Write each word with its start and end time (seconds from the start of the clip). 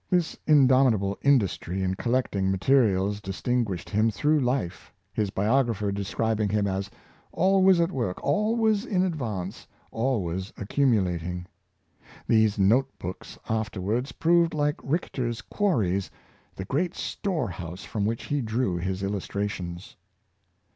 This 0.09 0.35
indomitable 0.47 1.19
industry 1.21 1.83
in 1.83 1.93
collecting 1.93 2.49
ma 2.49 2.57
terials 2.57 3.21
distinguished 3.21 3.87
him 3.91 4.09
through 4.09 4.39
life, 4.39 4.91
his 5.13 5.29
biographer 5.29 5.91
describing 5.91 6.49
him 6.49 6.65
as 6.65 6.89
"always 7.31 7.79
at 7.79 7.91
work, 7.91 8.17
always 8.23 8.83
in 8.83 9.03
advance, 9.03 9.67
always 9.91 10.51
accumulating." 10.57 11.45
These 12.27 12.57
note 12.57 12.89
books 12.97 13.37
afterwards 13.47 14.11
proved 14.11 14.55
like 14.55 14.79
Richter's" 14.81 15.41
quarries," 15.53 16.09
the 16.55 16.65
great 16.65 16.95
storehouse 16.95 17.83
from 17.83 18.03
which 18.03 18.23
he 18.23 18.41
drew 18.41 18.77
his 18.77 19.03
illustrations. 19.03 19.97